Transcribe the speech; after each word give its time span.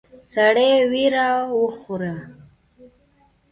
سړی 0.33 0.71
وېره 0.91 1.27
وخوړه. 1.61 2.15